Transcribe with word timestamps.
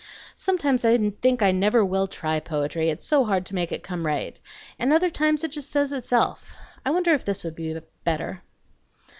Sometimes 0.35 0.83
I 0.83 1.11
think 1.21 1.43
I 1.43 1.51
never 1.51 1.85
will 1.85 2.07
try 2.07 2.39
poetry, 2.39 2.89
it's 2.89 3.05
so 3.05 3.23
hard 3.23 3.45
to 3.45 3.53
make 3.53 3.71
it 3.71 3.83
come 3.83 4.03
right; 4.03 4.39
and 4.79 4.91
other 4.91 5.11
times 5.11 5.43
it 5.43 5.51
just 5.51 5.69
says 5.69 5.93
itself. 5.93 6.55
I 6.83 6.89
wonder 6.89 7.13
if 7.13 7.23
this 7.23 7.43
would 7.43 7.53
be 7.53 7.79
better? 8.03 8.41